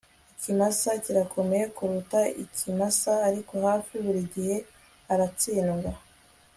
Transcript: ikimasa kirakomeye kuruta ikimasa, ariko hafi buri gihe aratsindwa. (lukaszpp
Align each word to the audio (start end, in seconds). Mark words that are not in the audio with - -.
ikimasa 0.33 0.89
kirakomeye 1.03 1.65
kuruta 1.75 2.19
ikimasa, 2.43 3.11
ariko 3.27 3.53
hafi 3.67 3.93
buri 4.03 4.21
gihe 4.33 4.57
aratsindwa. 5.13 5.91
(lukaszpp 5.95 6.47